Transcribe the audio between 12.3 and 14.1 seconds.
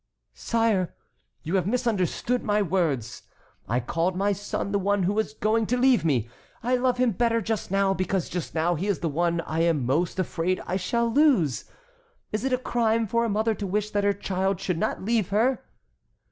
Is it a crime for a mother to wish that